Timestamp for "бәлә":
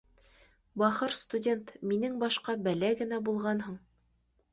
2.69-2.89